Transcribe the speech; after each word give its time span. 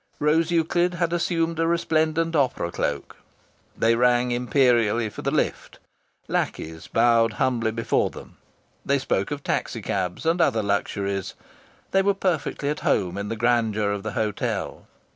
Rose 0.17 0.49
Euclid 0.49 0.95
had 0.95 1.13
assumed 1.13 1.59
a 1.59 1.67
resplendent 1.67 2.35
opera 2.35 2.71
cloak. 2.71 3.17
They 3.77 3.93
rang 3.93 4.31
imperially 4.31 5.09
for 5.11 5.21
the 5.21 5.29
lift. 5.29 5.77
Lackeys 6.27 6.87
bowed 6.87 7.33
humbly 7.33 7.69
before 7.69 8.09
them. 8.09 8.37
They 8.83 8.97
spoke 8.97 9.29
of 9.29 9.43
taxi 9.43 9.79
cabs 9.83 10.25
and 10.25 10.41
other 10.41 10.63
luxuries. 10.63 11.35
They 11.91 12.01
were 12.01 12.15
perfectly 12.15 12.69
at 12.69 12.79
home 12.79 13.15
in 13.15 13.29
the 13.29 13.35
grandeur 13.35 13.91
of 13.91 14.01
the 14.01 14.13
hotel. 14.13 14.87